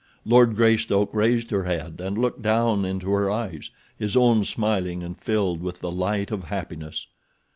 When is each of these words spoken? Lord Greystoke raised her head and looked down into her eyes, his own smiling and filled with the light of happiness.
Lord 0.25 0.55
Greystoke 0.55 1.13
raised 1.13 1.51
her 1.51 1.65
head 1.65 2.01
and 2.03 2.17
looked 2.17 2.41
down 2.41 2.85
into 2.85 3.11
her 3.11 3.29
eyes, 3.29 3.69
his 3.95 4.17
own 4.17 4.43
smiling 4.45 5.03
and 5.03 5.15
filled 5.15 5.61
with 5.61 5.79
the 5.79 5.91
light 5.91 6.31
of 6.31 6.45
happiness. 6.45 7.05